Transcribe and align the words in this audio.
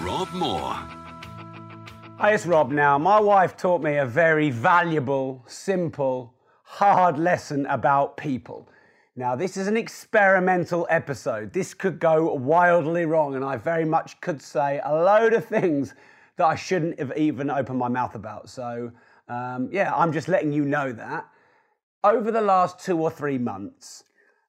Rob 0.00 0.32
Moore. 0.32 0.72
Hi, 2.18 2.32
it's 2.32 2.46
Rob 2.46 2.70
now. 2.70 2.96
My 2.96 3.20
wife 3.20 3.58
taught 3.58 3.82
me 3.82 3.98
a 3.98 4.06
very 4.06 4.48
valuable, 4.48 5.44
simple, 5.46 6.32
hard 6.62 7.18
lesson 7.18 7.66
about 7.66 8.16
people. 8.16 8.68
Now, 9.16 9.36
this 9.36 9.58
is 9.58 9.68
an 9.68 9.76
experimental 9.76 10.86
episode. 10.88 11.52
This 11.52 11.74
could 11.74 11.98
go 11.98 12.32
wildly 12.32 13.04
wrong, 13.04 13.34
and 13.34 13.44
I 13.44 13.58
very 13.58 13.84
much 13.84 14.18
could 14.22 14.40
say 14.40 14.80
a 14.82 14.94
load 14.94 15.34
of 15.34 15.44
things 15.44 15.94
that 16.36 16.46
I 16.46 16.54
shouldn't 16.54 16.98
have 16.98 17.12
even 17.16 17.50
opened 17.50 17.78
my 17.78 17.88
mouth 17.88 18.14
about. 18.14 18.48
So, 18.48 18.92
um, 19.28 19.68
yeah, 19.70 19.94
I'm 19.94 20.12
just 20.12 20.26
letting 20.26 20.54
you 20.54 20.64
know 20.64 20.90
that. 20.92 21.28
Over 22.02 22.30
the 22.30 22.40
last 22.40 22.80
two 22.80 22.98
or 22.98 23.10
three 23.10 23.38
months, 23.38 24.04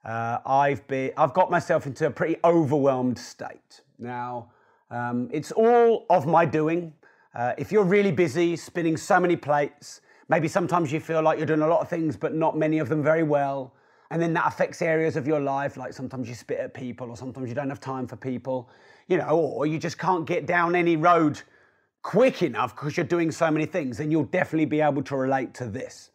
uh, 0.05 0.37
I've 0.45 0.87
been, 0.87 1.11
I've 1.17 1.33
got 1.33 1.51
myself 1.51 1.85
into 1.85 2.07
a 2.07 2.11
pretty 2.11 2.37
overwhelmed 2.45 3.19
state. 3.19 3.81
Now, 3.99 4.49
um, 4.93 5.27
it's 5.31 5.51
all 5.51 6.05
of 6.09 6.27
my 6.27 6.45
doing. 6.45 6.93
Uh, 7.33 7.53
if 7.57 7.71
you're 7.71 7.83
really 7.83 8.11
busy, 8.11 8.55
spinning 8.55 8.95
so 8.95 9.19
many 9.19 9.35
plates, 9.35 10.01
maybe 10.29 10.47
sometimes 10.47 10.91
you 10.91 10.99
feel 10.99 11.21
like 11.23 11.39
you're 11.39 11.47
doing 11.47 11.61
a 11.61 11.67
lot 11.67 11.81
of 11.81 11.89
things, 11.89 12.15
but 12.15 12.35
not 12.35 12.55
many 12.55 12.77
of 12.77 12.89
them 12.89 13.01
very 13.01 13.23
well. 13.23 13.73
And 14.11 14.21
then 14.21 14.33
that 14.33 14.45
affects 14.45 14.83
areas 14.83 15.15
of 15.15 15.25
your 15.25 15.39
life, 15.39 15.75
like 15.77 15.93
sometimes 15.93 16.29
you 16.29 16.35
spit 16.35 16.59
at 16.59 16.75
people, 16.75 17.09
or 17.09 17.17
sometimes 17.17 17.49
you 17.49 17.55
don't 17.55 17.69
have 17.69 17.79
time 17.79 18.05
for 18.05 18.15
people, 18.15 18.69
you 19.07 19.17
know, 19.17 19.35
or 19.39 19.65
you 19.65 19.79
just 19.79 19.97
can't 19.97 20.27
get 20.27 20.45
down 20.45 20.75
any 20.75 20.95
road 20.95 21.41
quick 22.03 22.43
enough 22.43 22.75
because 22.75 22.95
you're 22.95 23.05
doing 23.05 23.31
so 23.31 23.49
many 23.49 23.65
things, 23.65 23.97
then 23.97 24.11
you'll 24.11 24.25
definitely 24.25 24.65
be 24.65 24.81
able 24.81 25.01
to 25.01 25.15
relate 25.15 25.55
to 25.55 25.65
this. 25.65 26.11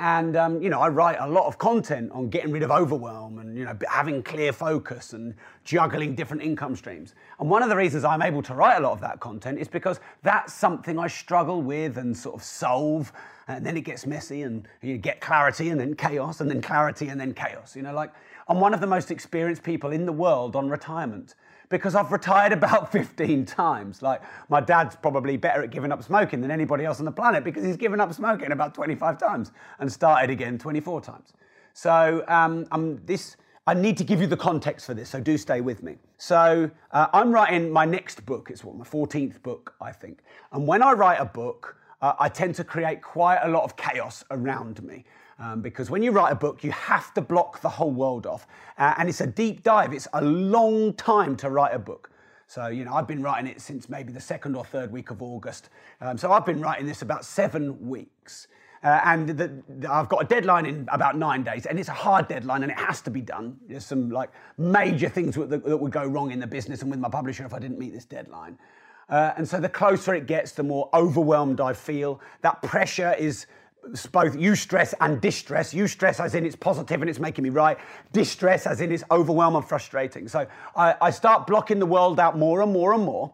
And 0.00 0.34
um, 0.34 0.62
you 0.62 0.70
know, 0.70 0.80
I 0.80 0.88
write 0.88 1.18
a 1.20 1.28
lot 1.28 1.46
of 1.46 1.58
content 1.58 2.10
on 2.12 2.30
getting 2.30 2.50
rid 2.50 2.62
of 2.62 2.70
overwhelm 2.70 3.38
and 3.38 3.56
you 3.56 3.66
know 3.66 3.76
having 3.86 4.22
clear 4.22 4.50
focus 4.50 5.12
and 5.12 5.34
juggling 5.62 6.14
different 6.14 6.42
income 6.42 6.74
streams. 6.74 7.14
And 7.38 7.50
one 7.50 7.62
of 7.62 7.68
the 7.68 7.76
reasons 7.76 8.02
I'm 8.02 8.22
able 8.22 8.42
to 8.44 8.54
write 8.54 8.78
a 8.78 8.80
lot 8.80 8.92
of 8.92 9.02
that 9.02 9.20
content 9.20 9.58
is 9.58 9.68
because 9.68 10.00
that's 10.22 10.54
something 10.54 10.98
I 10.98 11.06
struggle 11.06 11.60
with 11.60 11.98
and 11.98 12.16
sort 12.16 12.34
of 12.34 12.42
solve. 12.42 13.12
And 13.46 13.66
then 13.66 13.76
it 13.76 13.82
gets 13.82 14.06
messy, 14.06 14.40
and 14.40 14.66
you 14.80 14.96
get 14.96 15.20
clarity, 15.20 15.68
and 15.68 15.78
then 15.78 15.94
chaos, 15.94 16.40
and 16.40 16.50
then 16.50 16.62
clarity, 16.62 17.08
and 17.08 17.20
then 17.20 17.34
chaos. 17.34 17.76
You 17.76 17.82
know, 17.82 17.92
like 17.92 18.10
I'm 18.48 18.58
one 18.58 18.72
of 18.72 18.80
the 18.80 18.86
most 18.86 19.10
experienced 19.10 19.62
people 19.62 19.90
in 19.92 20.06
the 20.06 20.12
world 20.12 20.56
on 20.56 20.70
retirement 20.70 21.34
because 21.70 21.94
I've 21.94 22.12
retired 22.12 22.52
about 22.60 22.92
15 22.92 23.46
times. 23.46 24.02
Like, 24.02 24.20
my 24.50 24.60
dad's 24.60 24.96
probably 24.96 25.38
better 25.38 25.62
at 25.62 25.70
giving 25.70 25.90
up 25.90 26.02
smoking 26.02 26.42
than 26.42 26.50
anybody 26.50 26.84
else 26.84 26.98
on 26.98 27.06
the 27.06 27.12
planet 27.12 27.42
because 27.42 27.64
he's 27.64 27.78
given 27.78 28.00
up 28.00 28.12
smoking 28.12 28.52
about 28.52 28.74
25 28.74 29.16
times 29.16 29.52
and 29.78 29.90
started 29.90 30.28
again 30.28 30.58
24 30.58 31.00
times. 31.00 31.32
So, 31.72 32.24
um, 32.28 32.66
I'm 32.70 33.02
this. 33.06 33.36
I 33.66 33.74
need 33.74 33.96
to 33.98 34.04
give 34.04 34.20
you 34.20 34.26
the 34.26 34.36
context 34.36 34.86
for 34.86 34.94
this, 34.94 35.10
so 35.10 35.20
do 35.20 35.38
stay 35.38 35.60
with 35.60 35.82
me. 35.82 35.96
So, 36.18 36.70
uh, 36.90 37.06
I'm 37.12 37.30
writing 37.30 37.70
my 37.70 37.84
next 37.84 38.26
book. 38.26 38.50
It's 38.50 38.64
what 38.64 38.74
my 38.74 38.84
14th 38.84 39.40
book, 39.42 39.74
I 39.80 39.92
think. 39.92 40.22
And 40.52 40.66
when 40.66 40.82
I 40.82 40.92
write 40.92 41.20
a 41.20 41.24
book, 41.24 41.76
uh, 42.02 42.14
I 42.18 42.28
tend 42.28 42.54
to 42.56 42.64
create 42.64 43.02
quite 43.02 43.40
a 43.42 43.48
lot 43.48 43.64
of 43.64 43.76
chaos 43.76 44.24
around 44.30 44.82
me. 44.82 45.04
Um, 45.40 45.62
because 45.62 45.90
when 45.90 46.02
you 46.02 46.12
write 46.12 46.32
a 46.32 46.36
book, 46.36 46.62
you 46.62 46.70
have 46.70 47.14
to 47.14 47.22
block 47.22 47.62
the 47.62 47.68
whole 47.68 47.90
world 47.90 48.26
off. 48.26 48.46
Uh, 48.76 48.94
and 48.98 49.08
it's 49.08 49.22
a 49.22 49.26
deep 49.26 49.62
dive, 49.62 49.94
it's 49.94 50.06
a 50.12 50.22
long 50.22 50.92
time 50.94 51.34
to 51.36 51.48
write 51.48 51.74
a 51.74 51.78
book. 51.78 52.10
So, 52.46 52.66
you 52.66 52.84
know, 52.84 52.92
I've 52.92 53.06
been 53.06 53.22
writing 53.22 53.50
it 53.50 53.60
since 53.60 53.88
maybe 53.88 54.12
the 54.12 54.20
second 54.20 54.54
or 54.54 54.64
third 54.64 54.92
week 54.92 55.10
of 55.10 55.22
August. 55.22 55.70
Um, 56.00 56.18
so 56.18 56.30
I've 56.30 56.44
been 56.44 56.60
writing 56.60 56.84
this 56.84 57.00
about 57.00 57.24
seven 57.24 57.88
weeks. 57.88 58.48
Uh, 58.82 59.00
and 59.04 59.28
the, 59.28 59.62
the- 59.78 59.90
I've 59.90 60.08
got 60.08 60.22
a 60.22 60.26
deadline 60.26 60.66
in 60.66 60.86
about 60.90 61.16
nine 61.16 61.42
days, 61.42 61.64
and 61.64 61.78
it's 61.78 61.88
a 61.88 61.92
hard 61.92 62.28
deadline, 62.28 62.62
and 62.62 62.72
it 62.72 62.78
has 62.78 63.00
to 63.02 63.10
be 63.10 63.20
done. 63.20 63.56
There's 63.66 63.86
some 63.86 64.10
like 64.10 64.30
major 64.58 65.08
things 65.08 65.36
that, 65.36 65.48
that 65.48 65.76
would 65.76 65.92
go 65.92 66.04
wrong 66.04 66.32
in 66.32 66.40
the 66.40 66.46
business 66.46 66.82
and 66.82 66.90
with 66.90 67.00
my 67.00 67.08
publisher 67.08 67.46
if 67.46 67.54
I 67.54 67.58
didn't 67.60 67.78
meet 67.78 67.92
this 67.92 68.04
deadline. 68.04 68.58
Uh, 69.08 69.32
and 69.36 69.48
so 69.48 69.58
the 69.58 69.68
closer 69.68 70.14
it 70.14 70.26
gets, 70.26 70.52
the 70.52 70.62
more 70.62 70.88
overwhelmed 70.94 71.60
I 71.60 71.72
feel. 71.72 72.20
That 72.42 72.62
pressure 72.62 73.14
is 73.18 73.46
it's 73.88 74.06
both 74.06 74.36
eustress 74.36 74.94
and 75.00 75.20
distress. 75.20 75.72
Eustress 75.74 76.20
as 76.20 76.34
in 76.34 76.44
it's 76.44 76.56
positive 76.56 77.00
and 77.00 77.08
it's 77.08 77.18
making 77.18 77.44
me 77.44 77.50
right. 77.50 77.78
Distress 78.12 78.66
as 78.66 78.80
in 78.80 78.92
it's 78.92 79.04
overwhelming 79.10 79.58
and 79.58 79.68
frustrating. 79.68 80.28
So 80.28 80.46
I, 80.76 80.94
I 81.00 81.10
start 81.10 81.46
blocking 81.46 81.78
the 81.78 81.86
world 81.86 82.20
out 82.20 82.38
more 82.38 82.62
and 82.62 82.72
more 82.72 82.92
and 82.94 83.02
more. 83.02 83.32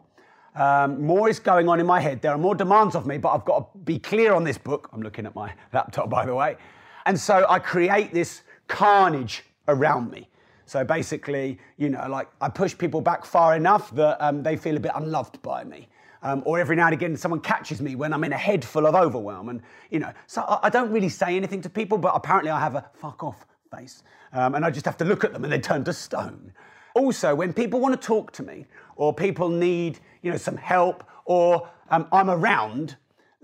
Um, 0.55 1.01
more 1.03 1.29
is 1.29 1.39
going 1.39 1.69
on 1.69 1.79
in 1.79 1.85
my 1.85 1.99
head. 1.99 2.21
There 2.21 2.31
are 2.31 2.37
more 2.37 2.55
demands 2.55 2.95
of 2.95 3.05
me, 3.05 3.17
but 3.19 3.29
I've 3.29 3.45
got 3.45 3.73
to 3.73 3.79
be 3.79 3.99
clear 3.99 4.33
on 4.33 4.43
this 4.43 4.57
book. 4.57 4.89
I'm 4.91 5.01
looking 5.01 5.25
at 5.25 5.35
my 5.35 5.53
laptop, 5.73 6.09
by 6.09 6.25
the 6.25 6.33
way. 6.33 6.57
And 7.05 7.19
so 7.19 7.45
I 7.47 7.59
create 7.59 8.13
this 8.13 8.41
carnage 8.67 9.43
around 9.67 10.11
me. 10.11 10.29
So 10.65 10.83
basically, 10.83 11.59
you 11.77 11.89
know, 11.89 12.05
like 12.09 12.27
I 12.41 12.49
push 12.49 12.77
people 12.77 12.99
back 12.99 13.23
far 13.23 13.55
enough 13.55 13.91
that 13.95 14.17
um, 14.19 14.43
they 14.43 14.57
feel 14.57 14.75
a 14.75 14.79
bit 14.79 14.91
unloved 14.95 15.41
by 15.41 15.63
me. 15.63 15.87
Um, 16.23 16.41
or 16.45 16.59
every 16.59 16.75
now 16.75 16.85
and 16.85 16.93
again, 16.93 17.15
someone 17.15 17.39
catches 17.41 17.81
me 17.81 17.95
when 17.95 18.13
I'm 18.13 18.23
in 18.23 18.33
a 18.33 18.37
head 18.37 18.65
full 18.65 18.85
of 18.85 18.95
overwhelm. 18.95 19.49
And, 19.49 19.61
you 19.91 19.99
know, 19.99 20.11
so 20.25 20.41
I, 20.41 20.59
I 20.63 20.69
don't 20.69 20.91
really 20.91 21.09
say 21.09 21.35
anything 21.35 21.61
to 21.61 21.69
people, 21.69 21.97
but 21.97 22.13
apparently 22.15 22.51
I 22.51 22.59
have 22.59 22.75
a 22.75 22.85
fuck 22.93 23.23
off 23.23 23.45
face. 23.71 24.03
Um, 24.33 24.55
and 24.55 24.65
I 24.65 24.71
just 24.71 24.85
have 24.85 24.97
to 24.97 25.05
look 25.05 25.23
at 25.23 25.33
them 25.33 25.43
and 25.43 25.53
they 25.53 25.59
turn 25.59 25.83
to 25.85 25.93
stone. 25.93 26.53
Also, 26.95 27.35
when 27.35 27.53
people 27.53 27.79
want 27.79 27.99
to 27.99 28.07
talk 28.07 28.31
to 28.33 28.43
me, 28.43 28.65
or 28.95 29.13
people 29.13 29.49
need, 29.49 29.99
you 30.23 30.31
know, 30.31 30.37
some 30.37 30.57
help, 30.57 31.03
or 31.25 31.69
um, 31.91 32.07
I'm 32.11 32.29
around, 32.29 32.97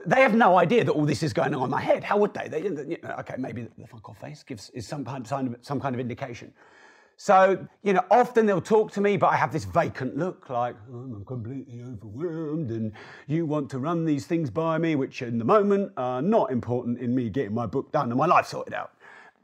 they 0.06 0.22
have 0.22 0.34
no 0.34 0.58
idea 0.58 0.84
that 0.84 0.92
all 0.92 1.06
this 1.06 1.24
is 1.24 1.34
going 1.34 1.54
on 1.54 1.64
in 1.64 1.70
my 1.70 1.82
head. 1.82 2.04
How 2.04 2.18
would 2.18 2.34
they? 2.34 2.48
they 2.48 2.64
you 2.64 2.98
know, 3.04 3.16
okay, 3.20 3.36
maybe 3.38 3.68
the 3.78 3.88
fuck 3.88 4.10
off 4.10 4.20
face 4.20 4.44
gives 4.44 4.70
is 4.72 4.88
some 4.88 5.06
kind, 5.06 5.32
of, 5.32 5.56
some 5.62 5.80
kind 5.80 5.96
of 5.96 6.00
indication. 6.00 6.52
So, 7.18 7.68
you 7.84 7.94
know, 7.94 8.04
often 8.10 8.46
they'll 8.46 8.60
talk 8.60 8.92
to 8.94 9.02
me, 9.02 9.18
but 9.18 9.28
I 9.28 9.36
have 9.36 9.54
this 9.54 9.66
vacant 9.66 10.18
look 10.18 10.50
like, 10.50 10.76
"Oh, 10.92 10.98
I'm 10.98 11.26
completely 11.26 11.82
overwhelmed 11.82 12.72
and 12.72 12.92
you 13.28 13.46
want 13.46 13.70
to 13.72 13.80
run 13.80 14.04
these 14.04 14.26
things 14.26 14.50
by 14.50 14.78
me, 14.78 14.96
which 14.96 15.22
in 15.22 15.38
the 15.38 15.46
moment 15.46 15.94
are 15.96 16.22
not 16.22 16.52
important 16.52 17.00
in 17.00 17.14
me 17.16 17.30
getting 17.30 17.54
my 17.54 17.66
book 17.66 17.92
done 17.92 18.10
and 18.10 18.18
my 18.18 18.26
life 18.26 18.48
sorted 18.48 18.74
out. 18.74 18.92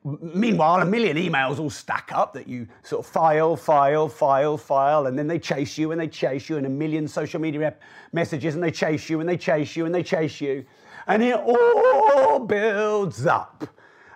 Meanwhile, 0.03 0.81
a 0.81 0.85
million 0.85 1.17
emails 1.17 1.59
all 1.59 1.69
stack 1.69 2.11
up 2.13 2.33
that 2.33 2.47
you 2.47 2.67
sort 2.83 3.05
of 3.05 3.11
file, 3.11 3.57
file, 3.57 4.07
file, 4.07 4.57
file, 4.57 5.07
and 5.07 5.19
then 5.19 5.27
they 5.27 5.37
chase 5.37 5.77
you 5.77 5.91
and 5.91 5.99
they 5.99 6.07
chase 6.07 6.49
you, 6.49 6.55
and 6.57 6.65
a 6.65 6.69
million 6.69 7.07
social 7.07 7.39
media 7.39 7.75
messages, 8.13 8.55
and 8.55 8.63
they 8.63 8.71
chase 8.71 9.09
you 9.09 9.19
and 9.19 9.27
they 9.27 9.37
chase 9.37 9.75
you 9.75 9.85
and 9.85 9.93
they 9.93 10.03
chase 10.03 10.39
you. 10.39 10.65
And 11.07 11.21
it 11.21 11.35
all 11.35 12.39
builds 12.39 13.25
up. 13.25 13.67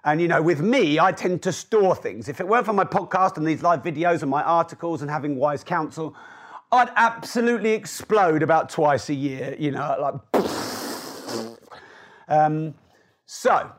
And 0.06 0.20
you 0.20 0.28
know, 0.28 0.42
with 0.42 0.62
me, 0.62 1.00
I 1.00 1.12
tend 1.12 1.42
to 1.44 1.54
store 1.54 1.96
things. 1.96 2.28
If 2.28 2.40
it 2.40 2.48
weren't 2.48 2.66
for 2.66 2.74
my 2.74 2.84
podcast 2.84 3.38
and 3.38 3.48
these 3.48 3.64
live 3.64 3.84
videos 3.84 4.22
and 4.22 4.30
my 4.30 4.44
articles 4.44 5.02
and 5.02 5.10
having 5.10 5.38
wise 5.38 5.64
counsel, 5.64 6.16
I'd 6.72 6.90
absolutely 6.96 7.72
explode 7.72 8.44
about 8.44 8.70
twice 8.70 9.10
a 9.10 9.14
year, 9.14 9.56
you 9.60 9.72
know, 9.72 9.96
like. 10.00 10.44
Um, 12.28 12.74
so, 13.26 13.72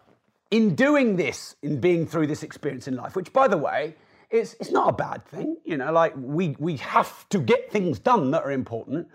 in 0.50 0.74
doing 0.74 1.16
this, 1.16 1.56
in 1.62 1.80
being 1.80 2.06
through 2.06 2.26
this 2.26 2.42
experience 2.42 2.86
in 2.86 2.94
life, 2.94 3.16
which 3.16 3.32
by 3.32 3.48
the 3.48 3.56
way, 3.56 3.96
it's, 4.30 4.54
it's 4.60 4.70
not 4.70 4.90
a 4.90 4.92
bad 4.92 5.24
thing, 5.26 5.56
you 5.64 5.76
know, 5.76 5.92
like 5.92 6.12
we, 6.16 6.54
we 6.58 6.76
have 6.76 7.28
to 7.30 7.38
get 7.38 7.70
things 7.72 7.98
done 7.98 8.30
that 8.32 8.42
are 8.42 8.52
important, 8.52 9.08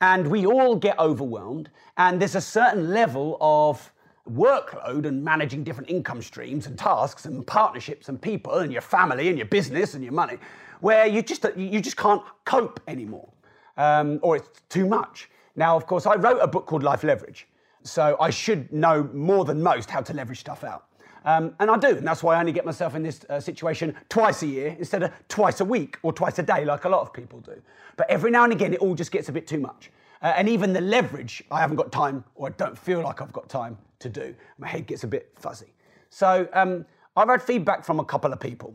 and 0.00 0.28
we 0.28 0.46
all 0.46 0.76
get 0.76 0.98
overwhelmed, 0.98 1.70
and 1.96 2.20
there's 2.20 2.34
a 2.34 2.40
certain 2.40 2.90
level 2.90 3.38
of 3.40 3.92
workload 4.30 5.06
and 5.06 5.22
managing 5.22 5.62
different 5.62 5.90
income 5.90 6.22
streams 6.22 6.66
and 6.66 6.78
tasks 6.78 7.26
and 7.26 7.46
partnerships 7.46 8.08
and 8.08 8.20
people 8.20 8.54
and 8.58 8.72
your 8.72 8.80
family 8.80 9.28
and 9.28 9.36
your 9.36 9.46
business 9.46 9.94
and 9.94 10.02
your 10.02 10.12
money 10.12 10.38
where 10.80 11.06
you 11.06 11.20
just 11.20 11.44
you 11.56 11.80
just 11.80 11.96
can't 11.96 12.22
cope 12.46 12.80
anymore 12.88 13.28
um, 13.76 14.18
or 14.22 14.36
it's 14.36 14.48
too 14.70 14.86
much 14.86 15.28
now 15.56 15.76
of 15.76 15.86
course 15.86 16.06
i 16.06 16.14
wrote 16.14 16.38
a 16.40 16.46
book 16.46 16.64
called 16.64 16.82
life 16.82 17.04
leverage 17.04 17.46
so 17.82 18.16
i 18.18 18.30
should 18.30 18.72
know 18.72 19.08
more 19.12 19.44
than 19.44 19.62
most 19.62 19.90
how 19.90 20.00
to 20.00 20.14
leverage 20.14 20.40
stuff 20.40 20.64
out 20.64 20.86
um, 21.26 21.54
and 21.58 21.70
I 21.70 21.78
do, 21.78 21.88
and 21.88 22.06
that's 22.06 22.22
why 22.22 22.36
I 22.36 22.40
only 22.40 22.52
get 22.52 22.66
myself 22.66 22.94
in 22.94 23.02
this 23.02 23.24
uh, 23.30 23.40
situation 23.40 23.94
twice 24.10 24.42
a 24.42 24.46
year 24.46 24.76
instead 24.78 25.02
of 25.02 25.12
twice 25.28 25.60
a 25.60 25.64
week 25.64 25.98
or 26.02 26.12
twice 26.12 26.38
a 26.38 26.42
day, 26.42 26.64
like 26.66 26.84
a 26.84 26.88
lot 26.88 27.00
of 27.00 27.14
people 27.14 27.40
do. 27.40 27.60
But 27.96 28.10
every 28.10 28.30
now 28.30 28.44
and 28.44 28.52
again, 28.52 28.74
it 28.74 28.80
all 28.80 28.94
just 28.94 29.10
gets 29.10 29.30
a 29.30 29.32
bit 29.32 29.46
too 29.46 29.58
much. 29.58 29.90
Uh, 30.24 30.32
and 30.38 30.48
even 30.48 30.72
the 30.72 30.80
leverage, 30.80 31.44
I 31.50 31.60
haven't 31.60 31.76
got 31.76 31.92
time, 31.92 32.24
or 32.34 32.48
I 32.48 32.52
don't 32.52 32.76
feel 32.76 33.02
like 33.02 33.20
I've 33.20 33.32
got 33.34 33.46
time 33.50 33.76
to 33.98 34.08
do. 34.08 34.34
My 34.56 34.66
head 34.66 34.86
gets 34.86 35.04
a 35.04 35.06
bit 35.06 35.30
fuzzy. 35.36 35.74
So 36.08 36.48
um, 36.54 36.86
I've 37.14 37.28
had 37.28 37.42
feedback 37.42 37.84
from 37.84 38.00
a 38.00 38.04
couple 38.04 38.32
of 38.32 38.40
people, 38.40 38.74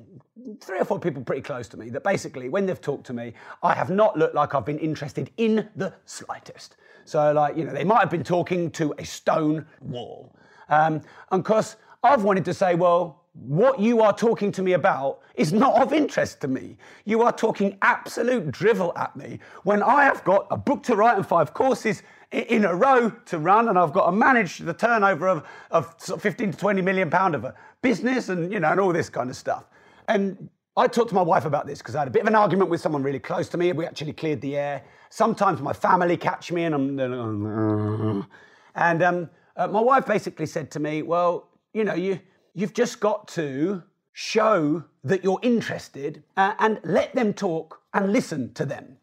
three 0.62 0.80
or 0.80 0.86
four 0.86 1.00
people 1.00 1.24
pretty 1.24 1.42
close 1.42 1.68
to 1.70 1.78
me, 1.78 1.90
that 1.90 2.04
basically 2.04 2.50
when 2.50 2.68
they've 2.68 2.80
talked 2.80 3.08
to 3.08 3.14
me, 3.14 3.34
I 3.64 3.74
have 3.74 3.90
not 3.90 4.16
looked 4.16 4.36
like 4.36 4.54
I've 4.54 4.66
been 4.66 4.78
interested 4.78 5.32
in 5.38 5.68
the 5.76 5.92
slightest. 6.06 6.76
So, 7.06 7.32
like, 7.34 7.58
you 7.58 7.66
know, 7.66 7.74
they 7.74 7.84
might 7.84 8.02
have 8.02 8.12
been 8.12 8.24
talking 8.24 8.70
to 8.72 8.94
a 9.00 9.04
stone 9.04 9.66
wall. 9.82 10.36
Um, 10.70 11.02
and 11.32 11.40
of 11.40 11.44
course, 11.44 11.78
I've 12.04 12.24
wanted 12.24 12.46
to 12.46 12.54
say, 12.54 12.76
well, 12.76 13.19
what 13.34 13.80
you 13.80 14.02
are 14.02 14.14
talking 14.14 14.52
to 14.54 14.62
me 14.62 14.74
about 14.74 15.20
is 15.36 15.54
not 15.54 15.82
of 15.82 15.94
interest 15.94 16.42
to 16.42 16.48
me. 16.48 16.78
You 17.06 17.22
are 17.22 17.32
talking 17.32 17.78
absolute 17.82 18.52
drivel 18.52 18.92
at 18.98 19.16
me 19.16 19.40
when 19.64 19.84
I 19.84 20.04
have 20.04 20.24
got 20.24 20.48
a 20.52 20.58
book 20.58 20.84
to 20.84 20.96
write 20.96 21.18
and 21.18 21.26
five 21.26 21.54
courses 21.54 22.04
in 22.32 22.66
a 22.66 22.76
row 22.76 23.10
to 23.26 23.40
run, 23.40 23.70
and 23.70 23.78
I've 23.78 23.94
got 23.94 24.06
to 24.08 24.12
manage 24.12 24.60
the 24.60 24.74
turnover 24.74 25.28
of, 25.28 25.48
of 25.72 25.96
15 26.22 26.52
to 26.52 26.58
20 26.58 26.82
million 26.82 27.10
pound 27.10 27.34
of 27.34 27.44
a 27.44 27.56
business 27.82 28.30
and, 28.30 28.52
you 28.52 28.60
know, 28.60 28.70
and 28.70 28.80
all 28.80 28.94
this 28.94 29.10
kind 29.10 29.30
of 29.30 29.36
stuff. 29.36 29.66
And 30.08 30.50
I 30.78 30.88
talked 30.88 31.10
to 31.10 31.16
my 31.16 31.22
wife 31.22 31.46
about 31.46 31.66
this 31.66 31.80
because 31.80 31.96
I 31.96 32.00
had 32.00 32.08
a 32.08 32.12
bit 32.12 32.22
of 32.22 32.28
an 32.28 32.36
argument 32.36 32.70
with 32.70 32.82
someone 32.82 33.04
really 33.04 33.20
close 33.20 33.50
to 33.50 33.58
me. 33.58 33.72
We 33.74 33.86
actually 33.86 34.14
cleared 34.14 34.42
the 34.42 34.58
air. 34.58 34.84
Sometimes 35.10 35.62
my 35.62 35.74
family 35.74 36.18
catch 36.18 36.52
me 36.52 36.64
and 36.64 36.76
I'm. 36.76 38.28
And 38.76 39.04
um, 39.04 39.30
uh, 39.58 39.68
my 39.68 39.82
wife 39.82 40.06
basically 40.06 40.46
said 40.46 40.72
to 40.72 40.80
me, 40.80 41.02
Well, 41.02 41.50
you 41.74 41.84
know, 41.84 41.96
you, 41.96 42.20
you've 42.54 42.74
just 42.74 43.00
got 43.00 43.28
to 43.30 43.84
show 44.14 44.84
that 45.04 45.24
you're 45.24 45.40
interested 45.42 46.24
uh, 46.38 46.54
and 46.60 46.80
let 46.84 47.14
them 47.16 47.34
talk 47.34 47.82
and 47.94 48.12
listen 48.12 48.54
to 48.54 48.66
them. 48.66 48.98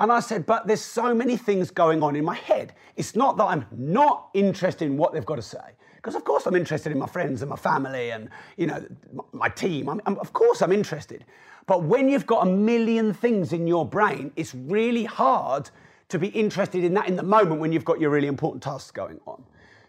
And 0.00 0.12
I 0.12 0.20
said, 0.20 0.46
But 0.46 0.66
there's 0.66 0.82
so 0.82 1.14
many 1.14 1.36
things 1.36 1.70
going 1.70 2.02
on 2.02 2.16
in 2.16 2.24
my 2.24 2.34
head. 2.34 2.74
It's 2.96 3.16
not 3.16 3.36
that 3.36 3.44
I'm 3.44 3.66
not 3.72 4.28
interested 4.34 4.86
in 4.86 4.96
what 4.96 5.12
they've 5.12 5.24
got 5.24 5.36
to 5.36 5.42
say 5.42 5.58
because 6.04 6.14
of 6.14 6.24
course 6.24 6.44
I'm 6.44 6.54
interested 6.54 6.92
in 6.92 6.98
my 6.98 7.06
friends 7.06 7.40
and 7.40 7.48
my 7.48 7.56
family 7.56 8.10
and 8.10 8.28
you 8.58 8.66
know 8.66 8.84
my 9.32 9.48
team. 9.48 9.88
I'm, 9.88 10.02
I'm, 10.04 10.18
of 10.18 10.34
course 10.34 10.60
I'm 10.60 10.70
interested, 10.70 11.24
but 11.66 11.82
when 11.82 12.10
you've 12.10 12.26
got 12.26 12.46
a 12.46 12.50
million 12.50 13.14
things 13.14 13.54
in 13.54 13.66
your 13.66 13.86
brain, 13.86 14.30
it's 14.36 14.54
really 14.54 15.04
hard 15.04 15.70
to 16.10 16.18
be 16.18 16.28
interested 16.28 16.84
in 16.84 16.92
that 16.94 17.08
in 17.08 17.16
the 17.16 17.22
moment 17.22 17.60
when 17.60 17.72
you've 17.72 17.86
got 17.86 18.00
your 18.00 18.10
really 18.10 18.28
important 18.28 18.62
tasks 18.62 18.90
going 18.90 19.18
on. 19.26 19.42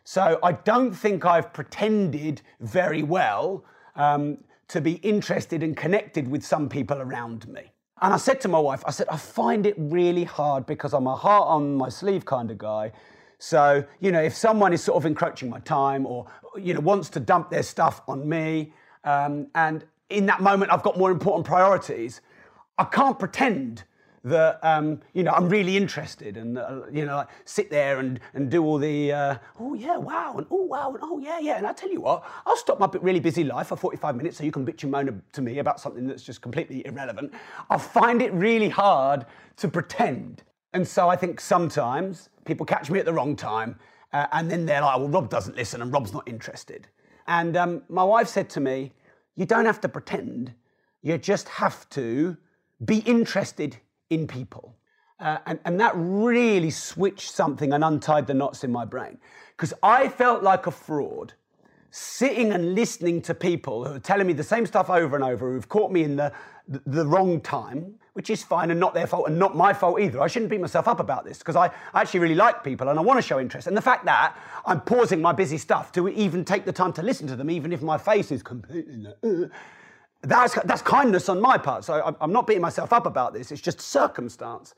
So 0.05 0.39
I 0.41 0.53
don't 0.53 0.93
think 0.93 1.25
I've 1.25 1.51
pretended 1.51 2.41
very 2.61 3.03
well 3.03 3.65
um, 3.95 4.37
to 4.69 4.79
be 4.79 4.93
interested 4.93 5.61
and 5.61 5.75
connected 5.75 6.27
with 6.27 6.45
some 6.45 6.69
people 6.69 7.01
around 7.01 7.47
me. 7.49 7.73
And 8.01 8.13
I 8.13 8.17
said 8.17 8.39
to 8.41 8.47
my 8.47 8.59
wife, 8.59 8.83
I 8.85 8.91
said, 8.91 9.07
I 9.09 9.17
find 9.17 9.65
it 9.65 9.75
really 9.77 10.23
hard 10.23 10.65
because 10.65 10.93
I'm 10.93 11.07
a 11.07 11.15
heart 11.15 11.47
on 11.47 11.75
my 11.75 11.89
sleeve 11.89 12.25
kind 12.25 12.49
of 12.49 12.57
guy 12.57 12.93
so, 13.39 13.83
you 13.99 14.11
know, 14.11 14.21
if 14.21 14.33
someone 14.33 14.73
is 14.73 14.83
sort 14.83 14.97
of 14.97 15.05
encroaching 15.05 15.49
my 15.49 15.59
time 15.59 16.05
or, 16.05 16.25
you 16.57 16.73
know, 16.73 16.79
wants 16.79 17.09
to 17.11 17.19
dump 17.19 17.49
their 17.49 17.63
stuff 17.63 18.01
on 18.07 18.27
me, 18.27 18.73
um, 19.03 19.47
and 19.55 19.85
in 20.09 20.25
that 20.27 20.41
moment 20.41 20.71
I've 20.71 20.83
got 20.83 20.97
more 20.97 21.11
important 21.11 21.45
priorities, 21.45 22.21
I 22.77 22.85
can't 22.85 23.19
pretend 23.19 23.83
that, 24.25 24.59
um, 24.63 24.99
you 25.13 25.21
know, 25.21 25.31
I'm 25.31 25.47
really 25.47 25.77
interested 25.77 26.35
and, 26.35 26.57
uh, 26.57 26.81
you 26.91 27.05
know, 27.05 27.17
like 27.17 27.27
sit 27.45 27.69
there 27.69 27.99
and, 27.99 28.19
and 28.33 28.49
do 28.49 28.63
all 28.65 28.79
the, 28.79 29.11
uh, 29.11 29.35
oh, 29.59 29.75
yeah, 29.75 29.97
wow, 29.97 30.33
and 30.37 30.47
oh, 30.49 30.63
wow, 30.63 30.89
and 30.89 30.99
oh, 31.03 31.19
yeah, 31.19 31.39
yeah. 31.39 31.57
And 31.57 31.67
I 31.67 31.73
tell 31.73 31.91
you 31.91 32.01
what, 32.01 32.23
I'll 32.45 32.57
stop 32.57 32.79
my 32.79 32.89
really 33.01 33.19
busy 33.19 33.43
life 33.43 33.67
for 33.67 33.75
45 33.75 34.15
minutes 34.15 34.37
so 34.37 34.43
you 34.43 34.51
can 34.51 34.65
bitch 34.65 34.81
and 34.81 34.91
moan 34.91 35.21
to 35.31 35.41
me 35.43 35.59
about 35.59 35.79
something 35.79 36.07
that's 36.07 36.23
just 36.23 36.41
completely 36.41 36.85
irrelevant. 36.87 37.33
I 37.69 37.77
find 37.77 38.19
it 38.19 38.33
really 38.33 38.67
hard 38.69 39.27
to 39.57 39.67
pretend. 39.67 40.41
And 40.73 40.87
so 40.87 41.07
I 41.07 41.15
think 41.15 41.39
sometimes 41.39 42.29
people 42.45 42.65
catch 42.65 42.89
me 42.89 42.97
at 42.97 43.05
the 43.05 43.13
wrong 43.13 43.35
time, 43.35 43.77
uh, 44.11 44.25
and 44.31 44.49
then 44.49 44.65
they're 44.65 44.81
like, 44.81 44.97
well, 44.97 45.07
Rob 45.07 45.29
doesn't 45.29 45.55
listen 45.55 45.83
and 45.83 45.93
Rob's 45.93 46.13
not 46.13 46.27
interested. 46.27 46.87
And 47.27 47.55
um, 47.55 47.83
my 47.89 48.03
wife 48.03 48.27
said 48.27 48.49
to 48.51 48.59
me, 48.59 48.93
you 49.35 49.45
don't 49.45 49.65
have 49.65 49.81
to 49.81 49.89
pretend, 49.89 50.55
you 51.03 51.19
just 51.19 51.47
have 51.47 51.87
to 51.91 52.37
be 52.83 52.99
interested 52.99 53.77
in 54.15 54.27
people. 54.27 54.75
Uh, 55.19 55.37
and, 55.45 55.59
and 55.65 55.79
that 55.79 55.93
really 55.95 56.71
switched 56.71 57.31
something 57.31 57.71
and 57.71 57.83
untied 57.83 58.27
the 58.27 58.33
knots 58.33 58.63
in 58.63 58.71
my 58.71 58.83
brain. 58.83 59.17
Because 59.55 59.73
I 59.83 60.09
felt 60.09 60.43
like 60.43 60.67
a 60.67 60.71
fraud 60.71 61.33
sitting 61.91 62.51
and 62.51 62.75
listening 62.75 63.21
to 63.21 63.33
people 63.33 63.85
who 63.85 63.93
are 63.93 63.99
telling 63.99 64.27
me 64.27 64.33
the 64.33 64.43
same 64.43 64.65
stuff 64.65 64.89
over 64.89 65.15
and 65.15 65.23
over, 65.23 65.53
who've 65.53 65.69
caught 65.69 65.91
me 65.93 66.03
in 66.03 66.17
the, 66.17 66.33
the, 66.67 66.81
the 66.87 67.05
wrong 67.05 67.39
time, 67.39 67.95
which 68.13 68.29
is 68.29 68.43
fine 68.43 68.69
and 68.69 68.77
not 68.77 68.93
their 68.93 69.07
fault 69.07 69.29
and 69.29 69.39
not 69.39 69.55
my 69.55 69.71
fault 69.71 70.01
either. 70.01 70.21
I 70.21 70.27
shouldn't 70.27 70.51
beat 70.51 70.59
myself 70.59 70.89
up 70.89 70.99
about 70.99 71.23
this 71.23 71.37
because 71.37 71.55
I 71.55 71.71
actually 71.93 72.19
really 72.19 72.35
like 72.35 72.65
people 72.65 72.89
and 72.89 72.99
I 72.99 73.01
want 73.01 73.17
to 73.17 73.21
show 73.21 73.39
interest. 73.39 73.67
And 73.67 73.77
the 73.77 73.81
fact 73.81 74.03
that 74.05 74.35
I'm 74.65 74.81
pausing 74.81 75.21
my 75.21 75.31
busy 75.31 75.57
stuff 75.57 75.93
to 75.93 76.09
even 76.09 76.43
take 76.43 76.65
the 76.65 76.73
time 76.73 76.91
to 76.93 77.01
listen 77.01 77.27
to 77.27 77.37
them, 77.37 77.49
even 77.49 77.71
if 77.71 77.81
my 77.81 77.97
face 77.97 78.29
is 78.29 78.43
completely. 78.43 79.07
That's, 80.25 80.55
that's 80.63 80.81
kindness 80.81 81.29
on 81.29 81.39
my 81.39 81.57
part. 81.57 81.83
So 81.83 82.15
I'm 82.19 82.31
not 82.31 82.47
beating 82.47 82.61
myself 82.61 82.91
up 82.91 83.05
about 83.05 83.33
this. 83.33 83.51
It's 83.51 83.61
just 83.61 83.79
circumstance. 83.79 84.73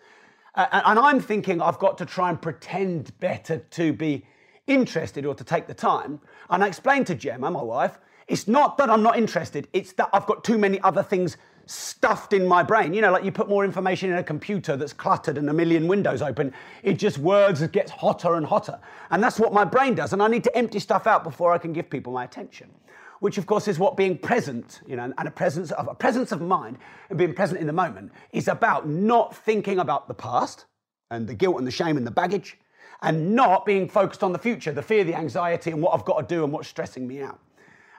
Uh, 0.56 0.82
and 0.86 1.00
I'm 1.00 1.20
thinking 1.20 1.62
I've 1.62 1.80
got 1.80 1.98
to 2.00 2.06
try 2.06 2.30
and 2.30 2.42
pretend 2.42 3.18
better 3.20 3.60
to 3.60 3.94
be 3.94 4.26
interested 4.66 5.26
or 5.26 5.36
to 5.36 5.44
take 5.44 5.68
the 5.68 5.74
time. 5.74 6.20
And 6.50 6.64
I 6.64 6.68
explained 6.68 7.08
to 7.08 7.16
Gemma, 7.16 7.50
my 7.50 7.62
wife, 7.62 8.00
it's 8.28 8.48
not 8.48 8.78
that 8.78 8.90
I'm 8.90 9.02
not 9.02 9.18
interested, 9.18 9.70
it's 9.72 9.94
that 9.94 10.10
I've 10.12 10.26
got 10.26 10.44
too 10.44 10.58
many 10.58 10.82
other 10.82 11.02
things 11.02 11.38
stuffed 11.66 12.34
in 12.34 12.46
my 12.46 12.64
brain. 12.64 12.94
You 12.94 13.02
know, 13.02 13.12
like 13.12 13.24
you 13.24 13.32
put 13.32 13.48
more 13.48 13.64
information 13.64 14.10
in 14.10 14.18
a 14.18 14.24
computer 14.24 14.76
that's 14.76 14.94
cluttered 14.94 15.38
and 15.38 15.50
a 15.50 15.54
million 15.54 15.88
windows 15.88 16.22
open, 16.22 16.54
it 16.84 17.00
just 17.00 17.18
words 17.20 17.66
gets 17.68 17.92
hotter 17.92 18.36
and 18.36 18.46
hotter. 18.46 18.80
And 19.12 19.24
that's 19.24 19.40
what 19.40 19.54
my 19.54 19.64
brain 19.64 19.96
does. 19.96 20.12
And 20.12 20.22
I 20.22 20.28
need 20.28 20.44
to 20.44 20.58
empty 20.58 20.80
stuff 20.80 21.08
out 21.08 21.24
before 21.24 21.54
I 21.54 21.58
can 21.58 21.72
give 21.72 21.90
people 21.90 22.12
my 22.12 22.26
attention. 22.26 22.70
Which, 23.20 23.38
of 23.38 23.46
course, 23.46 23.68
is 23.68 23.80
what 23.80 23.98
being 23.98 24.18
present, 24.18 24.82
you 24.86 24.96
know, 24.96 25.12
and 25.18 25.28
a 25.28 25.32
presence 25.32 25.72
of 25.72 25.88
a 25.88 25.96
presence 25.96 26.32
of 26.32 26.42
mind 26.42 26.78
and 27.10 27.18
being 27.18 27.34
present 27.34 27.60
in 27.60 27.68
the 27.68 27.74
moment 27.74 28.12
is 28.32 28.48
about 28.48 28.88
not 28.88 29.36
thinking 29.36 29.80
about 29.80 30.08
the 30.08 30.14
past 30.14 30.66
and 31.10 31.28
the 31.28 31.34
guilt 31.34 31.58
and 31.58 31.66
the 31.66 31.72
shame 31.72 31.98
and 31.98 32.06
the 32.06 32.12
baggage, 32.12 32.58
and 33.02 33.36
not 33.36 33.66
being 33.66 33.88
focused 33.88 34.24
on 34.24 34.34
the 34.34 34.40
future, 34.40 34.72
the 34.72 34.82
fear, 34.82 35.04
the 35.04 35.16
anxiety, 35.16 35.72
and 35.72 35.82
what 35.82 35.94
I've 35.94 36.06
got 36.06 36.28
to 36.28 36.36
do 36.36 36.44
and 36.44 36.52
what's 36.52 36.68
stressing 36.68 37.08
me 37.08 37.22
out. 37.22 37.40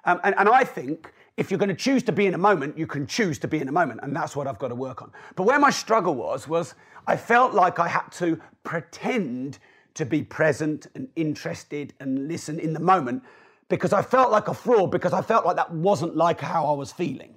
Um, 0.04 0.20
and, 0.24 0.34
and 0.38 0.48
I 0.48 0.64
think 0.64 1.12
if 1.36 1.50
you're 1.50 1.58
going 1.58 1.68
to 1.68 1.74
choose 1.74 2.02
to 2.04 2.12
be 2.12 2.26
in 2.26 2.34
a 2.34 2.38
moment, 2.38 2.76
you 2.76 2.86
can 2.86 3.06
choose 3.06 3.38
to 3.40 3.48
be 3.48 3.58
in 3.58 3.68
a 3.68 3.72
moment, 3.72 4.00
and 4.02 4.14
that's 4.14 4.34
what 4.34 4.46
I've 4.46 4.58
got 4.58 4.68
to 4.68 4.74
work 4.74 5.02
on. 5.02 5.12
But 5.36 5.44
where 5.44 5.58
my 5.58 5.70
struggle 5.70 6.14
was, 6.14 6.48
was 6.48 6.74
I 7.06 7.16
felt 7.16 7.54
like 7.54 7.78
I 7.78 7.88
had 7.88 8.08
to 8.12 8.40
pretend 8.64 9.58
to 9.94 10.04
be 10.04 10.22
present 10.22 10.86
and 10.94 11.08
interested 11.16 11.94
and 12.00 12.28
listen 12.28 12.58
in 12.58 12.72
the 12.72 12.80
moment 12.80 13.22
because 13.68 13.92
I 13.92 14.02
felt 14.02 14.30
like 14.30 14.48
a 14.48 14.54
fraud 14.54 14.90
because 14.90 15.12
I 15.12 15.22
felt 15.22 15.44
like 15.44 15.56
that 15.56 15.72
wasn't 15.72 16.16
like 16.16 16.40
how 16.40 16.66
I 16.66 16.72
was 16.72 16.92
feeling. 16.92 17.34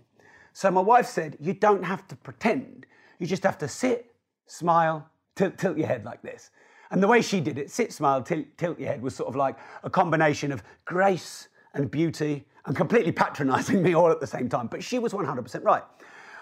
So 0.53 0.71
my 0.71 0.81
wife 0.81 1.05
said, 1.07 1.37
You 1.39 1.53
don't 1.53 1.83
have 1.83 2.07
to 2.07 2.15
pretend, 2.15 2.85
you 3.19 3.27
just 3.27 3.43
have 3.43 3.57
to 3.59 3.67
sit, 3.67 4.13
smile, 4.47 5.09
tilt, 5.35 5.57
tilt 5.57 5.77
your 5.77 5.87
head 5.87 6.05
like 6.05 6.21
this. 6.21 6.51
And 6.89 7.01
the 7.01 7.07
way 7.07 7.21
she 7.21 7.39
did 7.39 7.57
it, 7.57 7.71
sit, 7.71 7.93
smile, 7.93 8.21
tilt, 8.21 8.45
tilt 8.57 8.79
your 8.79 8.89
head, 8.89 9.01
was 9.01 9.15
sort 9.15 9.29
of 9.29 9.35
like 9.35 9.57
a 9.83 9.89
combination 9.89 10.51
of 10.51 10.63
grace 10.85 11.47
and 11.73 11.89
beauty 11.89 12.45
and 12.65 12.75
completely 12.75 13.11
patronizing 13.11 13.81
me 13.81 13.95
all 13.95 14.11
at 14.11 14.19
the 14.19 14.27
same 14.27 14.49
time. 14.49 14.67
But 14.67 14.83
she 14.83 14.99
was 14.99 15.13
100% 15.13 15.63
right. 15.63 15.83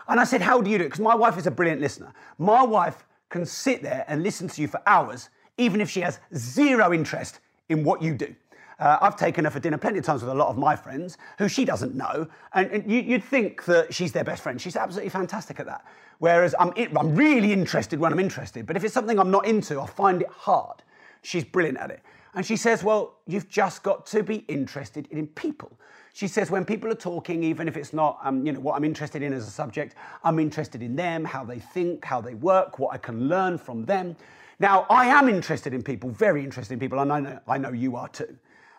And 0.08 0.20
I 0.20 0.24
said, 0.24 0.42
How 0.42 0.62
do 0.62 0.70
you 0.70 0.78
do 0.78 0.86
it? 0.86 0.88
Because 0.88 1.02
my 1.02 1.16
wife 1.16 1.38
is 1.38 1.48
a 1.48 1.52
brilliant 1.52 1.82
listener. 1.82 2.14
My 2.38 2.64
wife 2.64 3.06
can 3.30 3.46
sit 3.46 3.84
there 3.84 4.06
and 4.08 4.24
listen 4.24 4.48
to 4.48 4.62
you 4.62 4.68
for 4.68 4.82
hours, 4.88 5.30
even 5.58 5.82
if 5.82 5.90
she 5.90 6.02
has 6.02 6.20
zero 6.36 6.94
interest 6.94 7.40
in 7.70 7.84
what 7.84 8.02
you 8.02 8.16
do. 8.16 8.36
Uh, 8.80 8.98
I've 9.02 9.18
taken 9.18 9.44
her 9.46 9.52
for 9.52 9.60
dinner 9.60 9.78
plenty 9.78 10.00
of 10.00 10.06
times 10.06 10.22
with 10.22 10.32
a 10.32 10.36
lot 10.36 10.48
of 10.48 10.58
my 10.58 10.76
friends 10.76 11.18
who 11.38 11.50
she 11.50 11.66
doesn't 11.66 11.96
know, 11.96 12.28
and, 12.54 12.72
and 12.72 12.92
you, 12.92 13.04
would 13.12 13.24
think 13.24 13.66
that 13.66 13.94
she's 13.94 14.12
their 14.12 14.24
best 14.24 14.42
friend. 14.42 14.60
She's 14.60 14.76
absolutely 14.76 15.10
fantastic 15.10 15.60
at 15.60 15.66
that. 15.66 15.86
Whereas 16.20 16.56
I'm, 16.60 16.74
I'm 16.98 17.16
really 17.16 17.52
interested 17.52 18.00
when 18.00 18.14
I'm 18.14 18.20
interested, 18.20 18.66
but 18.66 18.78
if 18.78 18.84
it's 18.84 18.94
something 18.94 19.20
I'm 19.20 19.32
not 19.32 19.46
into, 19.46 19.80
I 19.82 19.86
find 19.86 20.22
it 20.22 20.30
hard. 20.30 20.82
She's 21.22 21.44
brilliant 21.44 21.78
at 21.78 21.92
it. 21.92 22.02
And 22.36 22.46
she 22.46 22.56
says, 22.56 22.84
Well, 22.84 23.16
you've 23.28 23.50
just 23.50 23.84
got 23.84 24.06
to 24.08 24.24
be 24.24 24.38
interested 24.48 25.08
in 25.12 25.28
people. 25.28 25.72
She 26.14 26.28
says, 26.28 26.52
when 26.52 26.66
people 26.66 26.92
are 26.92 26.96
talking, 26.96 27.44
even 27.44 27.68
if 27.68 27.78
it's 27.78 27.94
not 27.94 28.20
um, 28.24 28.46
you 28.46 28.52
know, 28.52 28.60
what 28.60 28.76
I'm 28.76 28.84
interested 28.84 29.22
in 29.22 29.32
as 29.32 29.48
a 29.48 29.52
subject, 29.52 29.96
I'm 30.24 30.40
interested 30.40 30.82
in 30.82 30.96
them, 30.96 31.24
how 31.24 31.46
they 31.46 31.60
think, 31.60 32.04
how 32.04 32.20
they 32.20 32.34
work, 32.34 32.80
what 32.80 32.94
I 32.94 32.98
can 32.98 33.30
learn 33.30 33.58
from 33.58 33.86
them. 33.86 34.16
Now, 34.60 34.86
I 34.90 35.06
am 35.06 35.30
interested 35.30 35.74
in 35.74 35.82
people, 35.84 36.10
very 36.10 36.44
interested 36.44 36.74
in 36.74 36.80
people, 36.80 37.00
and 37.00 37.14
I 37.14 37.20
know, 37.20 37.40
I 37.48 37.58
know 37.58 37.72
you 37.72 37.96
are 37.96 38.10
too. 38.10 38.36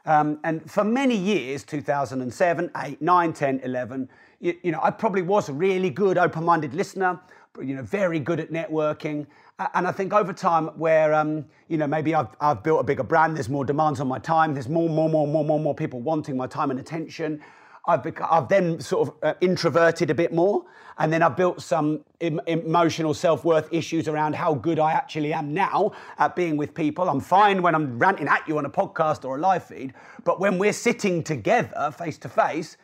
Um, 0.06 0.38
and 0.44 0.68
for 0.70 0.84
many 0.84 1.16
years, 1.16 1.62
2007, 1.64 2.70
8, 2.76 3.02
9, 3.02 3.32
10, 3.32 3.60
11, 3.60 4.08
you, 4.40 4.56
you 4.62 4.72
know, 4.72 4.80
I 4.82 4.90
probably 4.90 5.22
was 5.22 5.48
a 5.48 5.52
really 5.52 5.90
good, 5.90 6.16
open 6.16 6.44
minded 6.44 6.74
listener, 6.74 7.20
you 7.60 7.74
know, 7.74 7.82
very 7.82 8.18
good 8.20 8.40
at 8.40 8.50
networking. 8.50 9.26
And 9.74 9.86
I 9.86 9.92
think 9.92 10.14
over 10.14 10.32
time, 10.32 10.68
where 10.78 11.12
um, 11.12 11.44
you 11.68 11.76
know 11.76 11.86
maybe 11.86 12.14
I've, 12.14 12.28
I've 12.40 12.62
built 12.62 12.80
a 12.80 12.82
bigger 12.82 13.02
brand, 13.02 13.36
there's 13.36 13.50
more 13.50 13.64
demands 13.64 14.00
on 14.00 14.08
my 14.08 14.18
time, 14.18 14.54
there's 14.54 14.70
more, 14.70 14.88
more, 14.88 15.08
more, 15.10 15.26
more, 15.26 15.44
more, 15.44 15.60
more 15.60 15.74
people 15.74 16.00
wanting 16.00 16.34
my 16.34 16.46
time 16.46 16.70
and 16.70 16.80
attention. 16.80 17.42
I've, 17.86 18.06
I've 18.22 18.48
then 18.48 18.80
sort 18.80 19.08
of 19.08 19.14
uh, 19.22 19.34
introverted 19.40 20.10
a 20.10 20.14
bit 20.14 20.32
more. 20.32 20.64
And 20.98 21.10
then 21.10 21.22
I've 21.22 21.36
built 21.36 21.62
some 21.62 22.04
em- 22.20 22.40
emotional 22.46 23.14
self 23.14 23.44
worth 23.44 23.72
issues 23.72 24.06
around 24.06 24.34
how 24.34 24.54
good 24.54 24.78
I 24.78 24.92
actually 24.92 25.32
am 25.32 25.54
now 25.54 25.92
at 26.18 26.36
being 26.36 26.58
with 26.58 26.74
people. 26.74 27.08
I'm 27.08 27.20
fine 27.20 27.62
when 27.62 27.74
I'm 27.74 27.98
ranting 27.98 28.28
at 28.28 28.46
you 28.46 28.58
on 28.58 28.66
a 28.66 28.70
podcast 28.70 29.24
or 29.24 29.36
a 29.36 29.40
live 29.40 29.64
feed. 29.64 29.94
But 30.24 30.40
when 30.40 30.58
we're 30.58 30.74
sitting 30.74 31.22
together 31.22 31.90
face 31.96 32.18
to 32.18 32.28
face, 32.28 32.76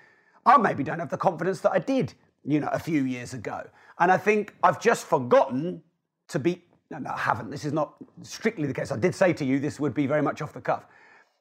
I 0.46 0.56
maybe 0.56 0.82
don't 0.82 0.98
have 0.98 1.10
the 1.10 1.18
confidence 1.18 1.60
that 1.60 1.72
I 1.72 1.78
did, 1.78 2.14
you 2.44 2.60
know, 2.60 2.68
a 2.72 2.78
few 2.78 3.04
years 3.04 3.34
ago. 3.34 3.68
And 3.98 4.10
I 4.10 4.16
think 4.16 4.54
I've 4.62 4.80
just 4.80 5.06
forgotten 5.06 5.82
to 6.28 6.38
be. 6.38 6.62
No, 6.90 6.98
no, 6.98 7.10
I 7.10 7.18
haven't. 7.18 7.50
This 7.50 7.64
is 7.64 7.72
not 7.72 7.96
strictly 8.22 8.66
the 8.66 8.72
case. 8.72 8.92
I 8.92 8.96
did 8.96 9.14
say 9.14 9.32
to 9.34 9.44
you 9.44 9.58
this 9.58 9.80
would 9.80 9.92
be 9.92 10.06
very 10.06 10.22
much 10.22 10.40
off 10.40 10.52
the 10.52 10.60
cuff. 10.60 10.86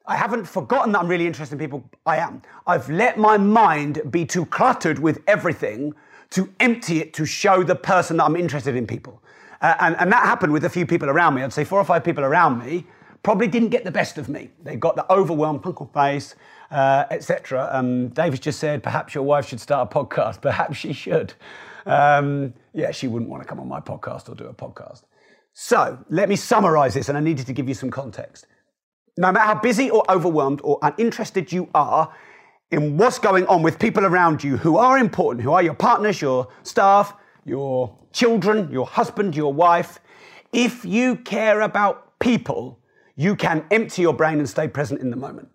I 0.06 0.16
haven't 0.16 0.44
forgotten 0.44 0.92
that 0.92 1.00
I'm 1.00 1.08
really 1.08 1.26
interested 1.26 1.54
in 1.54 1.58
people. 1.58 1.88
I 2.04 2.18
am. 2.18 2.42
I've 2.66 2.88
let 2.88 3.18
my 3.18 3.36
mind 3.36 4.02
be 4.10 4.24
too 4.24 4.46
cluttered 4.46 4.98
with 4.98 5.20
everything 5.26 5.94
to 6.30 6.52
empty 6.60 7.00
it 7.00 7.12
to 7.14 7.26
show 7.26 7.62
the 7.62 7.74
person 7.74 8.18
that 8.18 8.24
I'm 8.24 8.36
interested 8.36 8.76
in 8.76 8.86
people. 8.86 9.22
Uh, 9.60 9.74
and, 9.80 9.96
and 9.98 10.12
that 10.12 10.24
happened 10.24 10.52
with 10.52 10.64
a 10.64 10.70
few 10.70 10.86
people 10.86 11.08
around 11.08 11.34
me. 11.34 11.42
I'd 11.42 11.52
say 11.52 11.64
four 11.64 11.80
or 11.80 11.84
five 11.84 12.04
people 12.04 12.24
around 12.24 12.64
me 12.64 12.86
probably 13.22 13.48
didn't 13.48 13.70
get 13.70 13.84
the 13.84 13.90
best 13.90 14.18
of 14.18 14.28
me. 14.28 14.50
They 14.62 14.76
got 14.76 14.94
the 14.94 15.10
overwhelmed, 15.12 15.62
punkle 15.62 15.92
face, 15.92 16.36
uh, 16.70 17.04
etc. 17.10 17.68
Um, 17.72 18.08
David 18.08 18.40
just 18.42 18.60
said, 18.60 18.82
perhaps 18.82 19.14
your 19.14 19.24
wife 19.24 19.48
should 19.48 19.60
start 19.60 19.90
a 19.90 19.94
podcast. 19.94 20.40
Perhaps 20.42 20.76
she 20.76 20.92
should. 20.92 21.32
Um, 21.86 22.54
yeah, 22.72 22.90
she 22.90 23.08
wouldn't 23.08 23.30
want 23.30 23.42
to 23.42 23.48
come 23.48 23.58
on 23.58 23.68
my 23.68 23.80
podcast 23.80 24.28
or 24.28 24.34
do 24.34 24.44
a 24.46 24.54
podcast. 24.54 25.02
So 25.54 25.98
let 26.10 26.28
me 26.28 26.36
summarize 26.36 26.94
this, 26.94 27.08
and 27.08 27.16
I 27.16 27.20
needed 27.20 27.46
to 27.46 27.52
give 27.52 27.66
you 27.68 27.74
some 27.74 27.90
context. 27.90 28.46
No 29.16 29.32
matter 29.32 29.46
how 29.46 29.54
busy 29.54 29.90
or 29.90 30.04
overwhelmed 30.10 30.60
or 30.62 30.78
uninterested 30.82 31.52
you 31.52 31.68
are 31.74 32.14
in 32.70 32.96
what's 32.96 33.18
going 33.18 33.46
on 33.46 33.62
with 33.62 33.78
people 33.78 34.04
around 34.04 34.42
you 34.44 34.56
who 34.56 34.76
are 34.76 34.98
important, 34.98 35.42
who 35.42 35.52
are 35.52 35.62
your 35.62 35.74
partners, 35.74 36.20
your 36.20 36.48
staff, 36.62 37.14
your 37.44 37.96
children, 38.12 38.70
your 38.70 38.86
husband, 38.86 39.36
your 39.36 39.52
wife, 39.52 40.00
if 40.52 40.84
you 40.84 41.16
care 41.16 41.60
about 41.60 42.18
people, 42.18 42.78
you 43.14 43.36
can 43.36 43.64
empty 43.70 44.02
your 44.02 44.12
brain 44.12 44.38
and 44.38 44.48
stay 44.48 44.68
present 44.68 45.00
in 45.00 45.10
the 45.10 45.16
moment. 45.16 45.48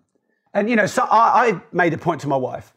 And 0.54 0.68
you 0.68 0.76
know, 0.76 0.86
so 0.86 1.02
I, 1.02 1.48
I 1.48 1.62
made 1.72 1.92
a 1.92 1.98
point 1.98 2.20
to 2.22 2.28
my 2.28 2.36
wife 2.36 2.72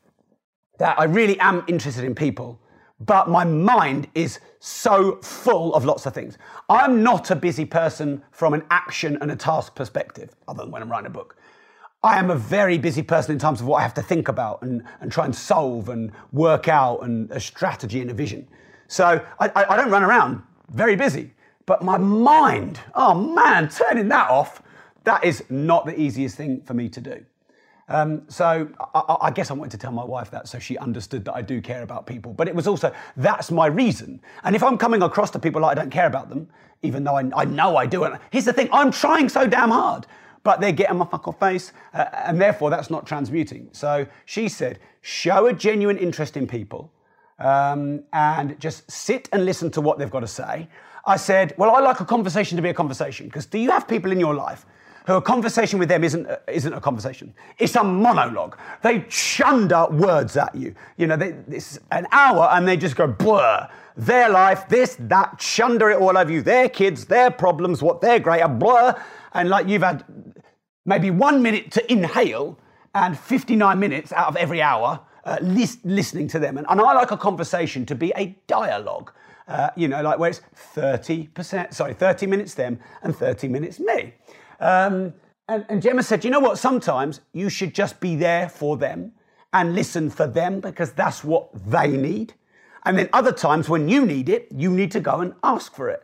that 0.79 0.99
I 0.99 1.05
really 1.05 1.39
am 1.39 1.63
interested 1.67 2.03
in 2.03 2.15
people, 2.15 2.61
but 2.99 3.29
my 3.29 3.43
mind 3.43 4.07
is 4.15 4.39
so 4.59 5.17
full 5.21 5.73
of 5.75 5.85
lots 5.85 6.05
of 6.05 6.13
things. 6.13 6.37
I'm 6.69 7.03
not 7.03 7.29
a 7.29 7.35
busy 7.35 7.65
person 7.65 8.23
from 8.31 8.53
an 8.53 8.63
action 8.69 9.17
and 9.21 9.31
a 9.31 9.35
task 9.35 9.75
perspective, 9.75 10.35
other 10.47 10.63
than 10.63 10.71
when 10.71 10.81
I'm 10.81 10.89
writing 10.89 11.07
a 11.07 11.11
book. 11.11 11.35
I 12.03 12.19
am 12.19 12.29
a 12.29 12.35
very 12.35 12.77
busy 12.77 13.01
person 13.01 13.33
in 13.33 13.39
terms 13.39 13.61
of 13.61 13.67
what 13.67 13.77
I 13.77 13.81
have 13.81 13.95
to 13.95 14.01
think 14.01 14.27
about 14.27 14.61
and, 14.61 14.83
and 15.01 15.11
try 15.11 15.25
and 15.25 15.35
solve 15.35 15.89
and 15.89 16.11
work 16.31 16.67
out 16.67 16.99
and 16.99 17.29
a 17.31 17.39
strategy 17.39 17.99
and 17.99 18.11
a 18.11 18.13
vision. 18.13 18.47
So 18.87 19.25
I, 19.39 19.47
I, 19.49 19.73
I 19.73 19.75
don't 19.75 19.89
run 19.89 20.03
around 20.03 20.43
very 20.69 20.95
busy, 20.95 21.33
but 21.65 21.83
my 21.83 21.97
mind, 21.97 22.79
oh 22.93 23.13
man, 23.13 23.69
turning 23.69 24.07
that 24.09 24.29
off, 24.29 24.61
that 25.03 25.23
is 25.23 25.43
not 25.49 25.85
the 25.85 25.99
easiest 25.99 26.37
thing 26.37 26.61
for 26.61 26.73
me 26.73 26.89
to 26.89 27.01
do. 27.01 27.25
Um, 27.87 28.23
so 28.29 28.67
I, 28.95 29.17
I, 29.21 29.31
guess 29.31 29.51
I 29.51 29.53
wanted 29.53 29.71
to 29.71 29.77
tell 29.77 29.91
my 29.91 30.03
wife 30.03 30.31
that 30.31 30.47
so 30.47 30.57
she 30.57 30.75
understood 30.79 31.23
that 31.25 31.35
I 31.35 31.43
do 31.43 31.61
care 31.61 31.83
about 31.83 32.07
people. 32.07 32.33
But 32.33 32.47
it 32.47 32.55
was 32.55 32.65
also, 32.67 32.91
that's 33.15 33.51
my 33.51 33.67
reason. 33.67 34.21
And 34.43 34.55
if 34.55 34.63
I'm 34.63 34.77
coming 34.77 35.03
across 35.03 35.29
to 35.31 35.39
people 35.39 35.61
like 35.61 35.77
I 35.77 35.81
don't 35.81 35.91
care 35.91 36.07
about 36.07 36.29
them, 36.29 36.47
even 36.81 37.03
though 37.03 37.15
I, 37.15 37.29
I 37.35 37.45
know 37.45 37.77
I 37.77 37.85
do, 37.85 38.03
and 38.03 38.17
here's 38.31 38.45
the 38.45 38.53
thing, 38.53 38.69
I'm 38.71 38.91
trying 38.91 39.29
so 39.29 39.45
damn 39.45 39.69
hard, 39.69 40.07
but 40.43 40.61
they're 40.61 40.71
getting 40.71 40.97
my 40.97 41.05
fuck 41.05 41.27
off 41.27 41.39
face, 41.39 41.73
uh, 41.93 42.05
and 42.25 42.41
therefore 42.41 42.71
that's 42.71 42.89
not 42.89 43.05
transmuting. 43.05 43.69
So 43.71 44.07
she 44.25 44.49
said, 44.49 44.79
show 45.01 45.45
a 45.45 45.53
genuine 45.53 45.97
interest 45.97 46.37
in 46.37 46.47
people 46.47 46.91
um, 47.37 48.03
and 48.13 48.59
just 48.59 48.89
sit 48.89 49.29
and 49.31 49.45
listen 49.45 49.69
to 49.71 49.81
what 49.81 49.99
they've 49.99 50.09
got 50.09 50.21
to 50.21 50.27
say. 50.27 50.67
I 51.05 51.17
said, 51.17 51.53
well, 51.57 51.69
I 51.75 51.81
like 51.81 51.99
a 51.99 52.05
conversation 52.05 52.55
to 52.55 52.63
be 52.63 52.69
a 52.69 52.73
conversation 52.73 53.27
because 53.27 53.45
do 53.45 53.59
you 53.59 53.69
have 53.69 53.87
people 53.87 54.11
in 54.11 54.19
your 54.19 54.33
life 54.33 54.65
who 55.05 55.13
a 55.13 55.21
conversation 55.21 55.77
with 55.77 55.89
them 55.89 56.03
isn't 56.03 56.25
a, 56.25 56.39
isn't 56.47 56.73
a 56.73 56.81
conversation. 56.81 57.33
It's 57.57 57.75
a 57.75 57.83
monologue. 57.83 58.57
They 58.81 59.05
chunder 59.09 59.87
words 59.91 60.35
at 60.35 60.55
you. 60.55 60.75
You 60.97 61.07
know, 61.07 61.15
they, 61.15 61.35
it's 61.49 61.79
an 61.91 62.07
hour 62.11 62.49
and 62.51 62.67
they 62.67 62.75
just 62.75 62.95
go 62.95 63.07
blur. 63.07 63.69
Their 63.97 64.29
life, 64.29 64.67
this, 64.67 64.97
that, 64.99 65.37
chunder 65.37 65.89
it 65.91 65.99
all 65.99 66.17
over 66.17 66.31
you. 66.31 66.41
Their 66.41 66.69
kids, 66.69 67.05
their 67.05 67.31
problems, 67.31 67.81
what 67.81 68.01
they're 68.01 68.19
great 68.19 68.41
at, 68.41 68.59
blur. 68.59 68.99
And 69.33 69.49
like 69.49 69.67
you've 69.67 69.83
had 69.83 70.03
maybe 70.85 71.11
one 71.11 71.41
minute 71.41 71.71
to 71.71 71.91
inhale 71.91 72.59
and 72.93 73.17
59 73.17 73.79
minutes 73.79 74.11
out 74.11 74.27
of 74.27 74.35
every 74.37 74.61
hour 74.61 75.01
uh, 75.25 75.37
lis- 75.41 75.79
listening 75.83 76.27
to 76.29 76.39
them. 76.39 76.57
And, 76.57 76.65
and 76.69 76.79
I 76.79 76.93
like 76.93 77.11
a 77.11 77.17
conversation 77.17 77.85
to 77.87 77.95
be 77.95 78.11
a 78.15 78.35
dialogue. 78.47 79.11
Uh, 79.47 79.69
you 79.75 79.87
know, 79.87 80.01
like 80.01 80.17
where 80.17 80.31
it's 80.31 80.41
30%, 80.75 81.73
sorry, 81.73 81.93
30 81.93 82.25
minutes 82.25 82.55
them 82.55 82.79
and 83.03 83.15
30 83.15 83.47
minutes 83.47 83.79
me. 83.79 84.13
Um, 84.59 85.13
and, 85.47 85.65
and 85.69 85.81
Gemma 85.81 86.03
said, 86.03 86.23
you 86.23 86.31
know 86.31 86.39
what? 86.39 86.57
Sometimes 86.57 87.21
you 87.33 87.49
should 87.49 87.75
just 87.75 87.99
be 87.99 88.15
there 88.15 88.49
for 88.49 88.77
them 88.77 89.11
and 89.53 89.75
listen 89.75 90.09
for 90.09 90.27
them 90.27 90.59
because 90.59 90.91
that's 90.93 91.23
what 91.23 91.49
they 91.69 91.87
need. 91.87 92.33
And 92.85 92.97
then 92.97 93.09
other 93.13 93.31
times 93.31 93.69
when 93.69 93.87
you 93.89 94.05
need 94.05 94.29
it, 94.29 94.47
you 94.51 94.69
need 94.69 94.91
to 94.91 94.99
go 94.99 95.21
and 95.21 95.33
ask 95.43 95.73
for 95.73 95.89
it. 95.89 96.03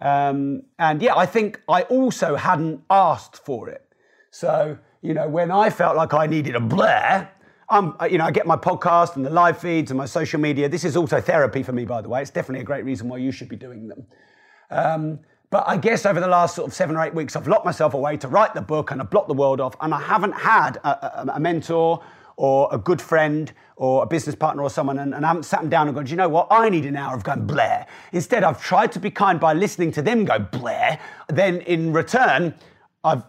Um, 0.00 0.62
and 0.78 1.02
yeah, 1.02 1.16
I 1.16 1.26
think 1.26 1.60
I 1.68 1.82
also 1.82 2.36
hadn't 2.36 2.82
asked 2.88 3.36
for 3.44 3.68
it. 3.68 3.84
So, 4.30 4.78
you 5.02 5.14
know, 5.14 5.28
when 5.28 5.50
I 5.50 5.70
felt 5.70 5.96
like 5.96 6.14
I 6.14 6.26
needed 6.26 6.54
a 6.54 6.60
Blair, 6.60 7.32
I'm, 7.68 7.94
you 8.10 8.18
know, 8.18 8.24
I 8.24 8.30
get 8.30 8.46
my 8.46 8.56
podcast 8.56 9.16
and 9.16 9.24
the 9.24 9.30
live 9.30 9.58
feeds 9.58 9.90
and 9.90 9.98
my 9.98 10.06
social 10.06 10.40
media. 10.40 10.68
This 10.68 10.84
is 10.84 10.96
also 10.96 11.20
therapy 11.20 11.62
for 11.62 11.72
me, 11.72 11.84
by 11.84 12.00
the 12.02 12.08
way. 12.08 12.22
It's 12.22 12.30
definitely 12.30 12.62
a 12.62 12.64
great 12.64 12.84
reason 12.84 13.08
why 13.08 13.18
you 13.18 13.30
should 13.30 13.48
be 13.48 13.56
doing 13.56 13.88
them. 13.88 14.06
Um, 14.70 15.20
but 15.50 15.64
I 15.66 15.76
guess 15.76 16.06
over 16.06 16.20
the 16.20 16.28
last 16.28 16.54
sort 16.54 16.68
of 16.68 16.74
seven 16.74 16.96
or 16.96 17.04
eight 17.04 17.14
weeks, 17.14 17.34
I've 17.34 17.48
locked 17.48 17.64
myself 17.64 17.94
away 17.94 18.16
to 18.18 18.28
write 18.28 18.54
the 18.54 18.62
book 18.62 18.92
and 18.92 19.00
I've 19.00 19.10
blocked 19.10 19.28
the 19.28 19.34
world 19.34 19.60
off. 19.60 19.74
And 19.80 19.92
I 19.92 20.00
haven't 20.00 20.32
had 20.32 20.76
a, 20.76 20.88
a, 20.88 21.32
a 21.34 21.40
mentor 21.40 22.02
or 22.36 22.68
a 22.70 22.78
good 22.78 23.02
friend 23.02 23.52
or 23.74 24.04
a 24.04 24.06
business 24.06 24.36
partner 24.36 24.62
or 24.62 24.70
someone 24.70 24.98
and, 25.00 25.12
and 25.12 25.24
I 25.24 25.28
haven't 25.28 25.42
sat 25.42 25.60
them 25.60 25.68
down 25.68 25.88
and 25.88 25.94
gone, 25.94 26.04
do 26.04 26.10
you 26.10 26.16
know 26.16 26.28
what? 26.28 26.46
I 26.50 26.68
need 26.68 26.86
an 26.86 26.96
hour 26.96 27.16
of 27.16 27.24
going 27.24 27.46
Blair. 27.46 27.86
Instead, 28.12 28.44
I've 28.44 28.62
tried 28.62 28.92
to 28.92 29.00
be 29.00 29.10
kind 29.10 29.40
by 29.40 29.52
listening 29.52 29.90
to 29.92 30.02
them 30.02 30.24
go 30.24 30.38
Blair. 30.38 31.00
Then 31.28 31.62
in 31.62 31.92
return, 31.92 32.54
I've 33.02 33.24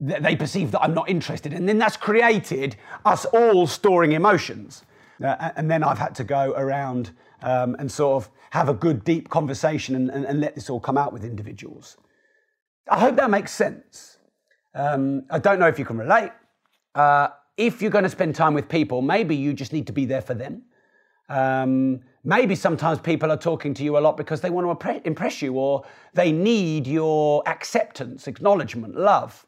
they 0.00 0.34
perceive 0.34 0.70
that 0.70 0.80
I'm 0.80 0.94
not 0.94 1.10
interested. 1.10 1.52
And 1.52 1.68
then 1.68 1.76
that's 1.78 1.98
created 1.98 2.76
us 3.04 3.26
all 3.26 3.66
storing 3.66 4.12
emotions. 4.12 4.82
Uh, 5.22 5.50
and 5.56 5.70
then 5.70 5.84
I've 5.84 5.98
had 5.98 6.14
to 6.16 6.24
go 6.24 6.54
around 6.56 7.10
um, 7.42 7.76
and 7.78 7.92
sort 7.92 8.24
of 8.24 8.30
have 8.54 8.68
a 8.68 8.74
good, 8.74 9.02
deep 9.02 9.28
conversation 9.30 9.96
and, 9.96 10.08
and, 10.10 10.24
and, 10.24 10.40
let 10.40 10.54
this 10.54 10.70
all 10.70 10.78
come 10.78 10.96
out 10.96 11.12
with 11.12 11.24
individuals. 11.24 11.96
I 12.88 13.00
hope 13.00 13.16
that 13.16 13.28
makes 13.28 13.50
sense. 13.50 14.18
Um, 14.76 15.24
I 15.28 15.40
don't 15.40 15.58
know 15.58 15.66
if 15.66 15.76
you 15.76 15.84
can 15.84 15.98
relate. 15.98 16.30
Uh, 16.94 17.30
if 17.56 17.82
you're 17.82 17.90
going 17.90 18.04
to 18.04 18.10
spend 18.10 18.36
time 18.36 18.54
with 18.54 18.68
people, 18.68 19.02
maybe 19.02 19.34
you 19.34 19.54
just 19.54 19.72
need 19.72 19.88
to 19.88 19.92
be 19.92 20.04
there 20.04 20.22
for 20.22 20.34
them. 20.34 20.62
Um, 21.28 22.02
maybe 22.22 22.54
sometimes 22.54 23.00
people 23.00 23.32
are 23.32 23.36
talking 23.36 23.74
to 23.74 23.82
you 23.82 23.98
a 23.98 24.02
lot 24.06 24.16
because 24.16 24.40
they 24.40 24.50
want 24.50 24.78
to 24.78 25.00
impress 25.04 25.42
you 25.42 25.54
or 25.54 25.84
they 26.12 26.30
need 26.30 26.86
your 26.86 27.42
acceptance, 27.48 28.28
acknowledgement, 28.28 28.94
love. 28.94 29.44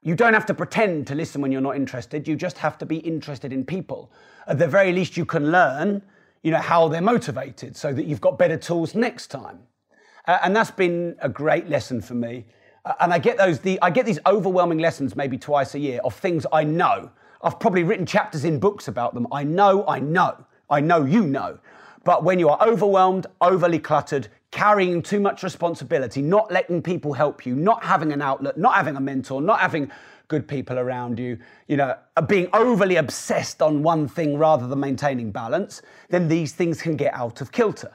You 0.00 0.14
don't 0.14 0.34
have 0.34 0.46
to 0.46 0.54
pretend 0.54 1.08
to 1.08 1.16
listen 1.16 1.42
when 1.42 1.50
you're 1.50 1.60
not 1.60 1.74
interested. 1.74 2.28
You 2.28 2.36
just 2.36 2.58
have 2.58 2.78
to 2.78 2.86
be 2.86 2.98
interested 2.98 3.52
in 3.52 3.64
people. 3.64 4.12
At 4.46 4.60
the 4.60 4.68
very 4.68 4.92
least, 4.92 5.16
you 5.16 5.24
can 5.24 5.50
learn 5.50 6.02
you 6.48 6.54
know, 6.54 6.60
how 6.60 6.88
they're 6.88 7.02
motivated 7.02 7.76
so 7.76 7.92
that 7.92 8.06
you've 8.06 8.22
got 8.22 8.38
better 8.38 8.56
tools 8.56 8.94
next 8.94 9.26
time. 9.26 9.58
Uh, 10.26 10.38
and 10.42 10.56
that's 10.56 10.70
been 10.70 11.14
a 11.20 11.28
great 11.28 11.68
lesson 11.68 12.00
for 12.00 12.14
me. 12.14 12.46
Uh, 12.86 12.94
and 13.00 13.12
I 13.12 13.18
get 13.18 13.36
those, 13.36 13.58
the, 13.58 13.78
I 13.82 13.90
get 13.90 14.06
these 14.06 14.18
overwhelming 14.24 14.78
lessons 14.78 15.14
maybe 15.14 15.36
twice 15.36 15.74
a 15.74 15.78
year 15.78 16.00
of 16.04 16.14
things 16.14 16.46
I 16.50 16.64
know. 16.64 17.10
I've 17.42 17.60
probably 17.60 17.82
written 17.82 18.06
chapters 18.06 18.46
in 18.46 18.58
books 18.58 18.88
about 18.88 19.12
them. 19.12 19.26
I 19.30 19.44
know, 19.44 19.86
I 19.86 20.00
know, 20.00 20.46
I 20.70 20.80
know 20.80 21.04
you 21.04 21.26
know. 21.26 21.58
But 22.02 22.24
when 22.24 22.38
you 22.38 22.48
are 22.48 22.66
overwhelmed, 22.66 23.26
overly 23.42 23.78
cluttered, 23.78 24.28
carrying 24.50 25.02
too 25.02 25.20
much 25.20 25.42
responsibility, 25.42 26.22
not 26.22 26.50
letting 26.50 26.82
people 26.82 27.12
help 27.12 27.44
you, 27.44 27.54
not 27.54 27.84
having 27.84 28.12
an 28.12 28.22
outlet, 28.22 28.56
not 28.56 28.74
having 28.74 28.96
a 28.96 29.00
mentor, 29.00 29.42
not 29.42 29.60
having 29.60 29.90
good 30.28 30.46
people 30.46 30.78
around 30.78 31.18
you, 31.18 31.38
you 31.66 31.76
know, 31.76 31.96
uh, 32.16 32.22
being 32.22 32.48
overly 32.52 32.96
obsessed 32.96 33.62
on 33.62 33.82
one 33.82 34.06
thing 34.06 34.36
rather 34.36 34.66
than 34.66 34.78
maintaining 34.78 35.30
balance, 35.30 35.82
then 36.10 36.28
these 36.28 36.52
things 36.52 36.80
can 36.80 36.96
get 36.96 37.12
out 37.14 37.40
of 37.40 37.50
kilter. 37.50 37.92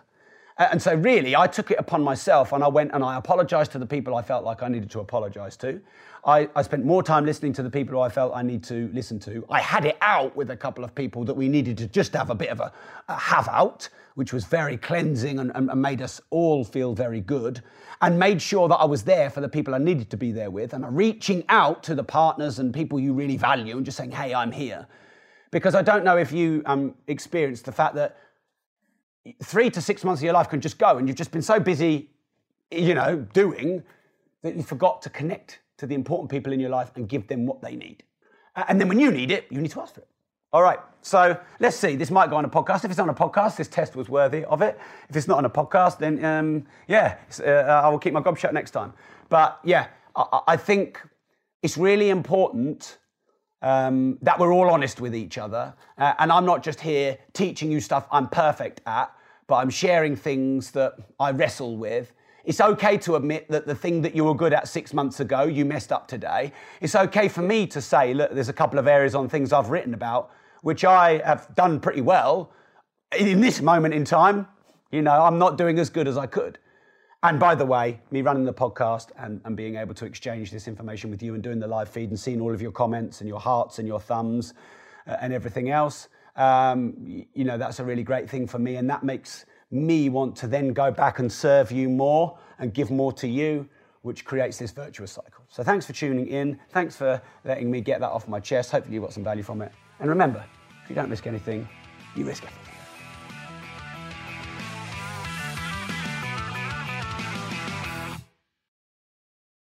And 0.57 0.79
so, 0.79 0.93
really, 0.93 1.35
I 1.35 1.47
took 1.47 1.71
it 1.71 1.79
upon 1.79 2.03
myself 2.03 2.53
and 2.53 2.63
I 2.63 2.67
went 2.67 2.91
and 2.93 3.03
I 3.03 3.17
apologized 3.17 3.71
to 3.71 3.79
the 3.79 3.87
people 3.87 4.15
I 4.15 4.21
felt 4.21 4.43
like 4.43 4.61
I 4.61 4.67
needed 4.67 4.91
to 4.91 4.99
apologize 4.99 5.57
to. 5.57 5.81
I, 6.25 6.47
I, 6.55 6.61
spent 6.61 6.85
more 6.85 7.01
time 7.01 7.25
listening 7.25 7.53
to 7.53 7.63
the 7.63 7.69
people 7.69 7.95
who 7.95 7.99
I 7.99 8.07
felt 8.07 8.33
I 8.35 8.43
need 8.43 8.63
to 8.65 8.89
listen 8.93 9.19
to. 9.21 9.45
I 9.49 9.59
had 9.59 9.83
it 9.83 9.97
out 10.01 10.35
with 10.35 10.51
a 10.51 10.55
couple 10.55 10.83
of 10.83 10.93
people 10.93 11.25
that 11.25 11.33
we 11.33 11.49
needed 11.49 11.77
to 11.79 11.87
just 11.87 12.13
have 12.13 12.29
a 12.29 12.35
bit 12.35 12.49
of 12.49 12.59
a, 12.59 12.71
a 13.09 13.15
have 13.15 13.49
out, 13.49 13.89
which 14.15 14.33
was 14.33 14.45
very 14.45 14.77
cleansing 14.77 15.39
and, 15.39 15.51
and, 15.55 15.81
made 15.81 16.01
us 16.01 16.21
all 16.29 16.63
feel 16.63 16.93
very 16.93 17.19
good 17.19 17.61
and 18.01 18.19
made 18.19 18.41
sure 18.41 18.67
that 18.67 18.75
I 18.75 18.85
was 18.85 19.03
there 19.03 19.29
for 19.29 19.41
the 19.41 19.49
people 19.49 19.73
I 19.73 19.79
needed 19.79 20.09
to 20.11 20.17
be 20.17 20.31
there 20.31 20.51
with 20.51 20.73
and 20.73 20.95
reaching 20.95 21.43
out 21.49 21.83
to 21.83 21.95
the 21.95 22.03
partners 22.03 22.59
and 22.59 22.73
people 22.73 22.99
you 22.99 23.13
really 23.13 23.37
value 23.37 23.75
and 23.75 23.85
just 23.85 23.97
saying, 23.97 24.11
hey, 24.11 24.33
I'm 24.33 24.51
here. 24.51 24.87
because 25.53 25.75
I 25.75 25.83
don't 25.83 26.03
know 26.03 26.17
if 26.17 26.31
you 26.31 26.63
um, 26.65 26.95
experienced 27.07 27.65
the 27.65 27.71
fact 27.71 27.95
that 27.95 28.17
three 29.43 29.69
to 29.69 29.81
six 29.81 30.03
months 30.03 30.21
of 30.21 30.25
your 30.25 30.33
life 30.33 30.49
can 30.49 30.59
just 30.59 30.77
go 30.77 30.97
and 30.97 31.07
you've 31.07 31.15
just 31.15 31.31
been 31.31 31.43
so 31.43 31.59
busy, 31.59 32.09
you 32.71 32.95
know, 32.95 33.17
doing 33.33 33.83
that 34.41 34.55
you 34.55 34.63
forgot 34.63 35.01
to 35.03 35.09
connect 35.09 35.59
to 35.77 35.85
the 35.85 35.95
important 35.95 36.29
people 36.29 36.51
in 36.51 36.59
your 36.59 36.71
life 36.71 36.91
and 36.95 37.07
give 37.07 37.27
them 37.27 37.45
what 37.45 37.61
they 37.61 37.75
need. 37.75 38.03
And 38.55 38.79
then 38.81 38.87
when 38.87 38.99
you 38.99 39.11
need 39.11 39.31
it, 39.31 39.45
you 39.49 39.61
need 39.61 39.71
to 39.71 39.81
ask 39.81 39.93
for 39.93 40.01
it. 40.01 40.07
All 40.53 40.61
right, 40.61 40.77
so 41.01 41.35
let's 41.59 41.75
see. 41.75 41.95
This 41.95 42.11
might 42.11 42.29
go 42.29 42.35
on 42.35 42.45
a 42.45 42.49
podcast. 42.49 42.85
If 42.85 42.91
it's 42.91 42.99
on 42.99 43.09
a 43.09 43.13
podcast, 43.13 43.57
this 43.57 43.67
test 43.67 43.95
was 43.95 44.07
worthy 44.07 44.45
of 44.45 44.61
it. 44.61 44.79
If 45.09 45.15
it's 45.15 45.27
not 45.27 45.39
on 45.39 45.45
a 45.45 45.49
podcast, 45.49 45.97
then 45.97 46.23
um, 46.23 46.67
yeah, 46.87 47.17
uh, 47.43 47.49
I 47.49 47.89
will 47.89 47.97
keep 47.97 48.13
my 48.13 48.21
gob 48.21 48.37
shut 48.37 48.53
next 48.53 48.69
time. 48.69 48.93
But 49.29 49.59
yeah, 49.63 49.87
I, 50.15 50.41
I- 50.49 50.57
think 50.57 51.01
it's 51.63 51.75
really 51.75 52.11
important 52.11 52.99
um, 53.63 54.19
that 54.21 54.37
we're 54.37 54.53
all 54.53 54.69
honest 54.69 55.01
with 55.01 55.15
each 55.15 55.39
other. 55.39 55.73
Uh, 55.97 56.13
and 56.19 56.31
I'm 56.31 56.45
not 56.45 56.61
just 56.61 56.79
here 56.79 57.17
teaching 57.33 57.71
you 57.71 57.79
stuff 57.79 58.07
I'm 58.11 58.27
perfect 58.27 58.81
at, 58.85 59.11
but 59.47 59.55
I'm 59.55 59.71
sharing 59.71 60.15
things 60.15 60.69
that 60.71 60.93
I 61.19 61.31
wrestle 61.31 61.77
with. 61.77 62.13
It's 62.45 62.61
okay 62.61 62.97
to 62.99 63.15
admit 63.15 63.49
that 63.49 63.65
the 63.65 63.73
thing 63.73 64.03
that 64.03 64.15
you 64.15 64.25
were 64.25 64.35
good 64.35 64.53
at 64.53 64.67
six 64.67 64.93
months 64.93 65.19
ago, 65.19 65.43
you 65.45 65.65
messed 65.65 65.91
up 65.91 66.07
today. 66.07 66.51
It's 66.79 66.93
okay 66.93 67.27
for 67.27 67.41
me 67.41 67.65
to 67.67 67.81
say, 67.81 68.13
look, 68.13 68.31
there's 68.33 68.49
a 68.49 68.53
couple 68.53 68.77
of 68.77 68.85
areas 68.87 69.15
on 69.15 69.29
things 69.29 69.51
I've 69.51 69.69
written 69.69 69.93
about, 69.95 70.29
which 70.63 70.83
I 70.83 71.21
have 71.23 71.53
done 71.55 71.79
pretty 71.79 72.01
well. 72.01 72.51
In 73.17 73.39
this 73.39 73.61
moment 73.61 73.93
in 73.93 74.03
time, 74.03 74.47
you 74.91 75.01
know, 75.01 75.21
I'm 75.21 75.37
not 75.37 75.57
doing 75.57 75.77
as 75.77 75.89
good 75.89 76.07
as 76.07 76.17
I 76.17 76.25
could. 76.25 76.57
And 77.21 77.39
by 77.39 77.55
the 77.55 77.65
way, 77.65 78.01
me 78.11 78.21
running 78.21 78.43
the 78.43 78.53
podcast 78.53 79.11
and, 79.17 79.39
and 79.45 79.55
being 79.55 79.75
able 79.75 79.93
to 79.93 80.05
exchange 80.05 80.51
this 80.51 80.67
information 80.67 81.09
with 81.09 81.21
you 81.21 81.35
and 81.35 81.43
doing 81.43 81.59
the 81.59 81.67
live 81.67 81.89
feed 81.89 82.09
and 82.09 82.19
seeing 82.19 82.41
all 82.41 82.53
of 82.53 82.61
your 82.61 82.71
comments 82.71 83.21
and 83.21 83.27
your 83.27 83.39
hearts 83.39 83.79
and 83.79 83.87
your 83.87 83.99
thumbs 83.99 84.53
uh, 85.07 85.17
and 85.21 85.31
everything 85.31 85.69
else, 85.69 86.09
um, 86.35 86.93
you 87.33 87.43
know, 87.43 87.57
that's 87.57 87.79
a 87.79 87.83
really 87.83 88.03
great 88.03 88.29
thing 88.29 88.47
for 88.47 88.59
me. 88.59 88.77
And 88.77 88.89
that 88.89 89.03
makes 89.03 89.45
me 89.71 90.09
want 90.09 90.35
to 90.37 90.47
then 90.47 90.73
go 90.73 90.91
back 90.91 91.19
and 91.19 91.31
serve 91.31 91.71
you 91.71 91.89
more 91.89 92.37
and 92.59 92.73
give 92.73 92.89
more 92.91 93.13
to 93.13 93.27
you, 93.27 93.67
which 94.01 94.25
creates 94.25 94.57
this 94.57 94.71
virtuous 94.71 95.11
cycle. 95.11 95.43
So 95.49 95.63
thanks 95.63 95.85
for 95.85 95.93
tuning 95.93 96.27
in. 96.27 96.59
Thanks 96.69 96.95
for 96.95 97.21
letting 97.45 97.69
me 97.71 97.81
get 97.81 97.99
that 98.01 98.11
off 98.11 98.27
my 98.27 98.39
chest. 98.39 98.71
Hopefully, 98.71 98.95
you 98.95 99.01
got 99.01 99.13
some 99.13 99.23
value 99.23 99.43
from 99.43 99.61
it. 99.61 99.71
And 99.99 100.09
remember, 100.09 100.43
if 100.83 100.89
you 100.89 100.95
don't 100.95 101.09
risk 101.09 101.27
anything, 101.27 101.67
you 102.15 102.25
risk 102.25 102.43
everything. 102.43 102.62